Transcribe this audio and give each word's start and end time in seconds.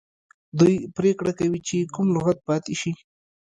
دوی 0.59 0.75
پریکړه 0.95 1.31
کوي 1.39 1.59
چې 1.67 1.77
کوم 1.93 2.07
لغت 2.15 2.37
پاتې 2.47 2.73
شي. 2.81 2.91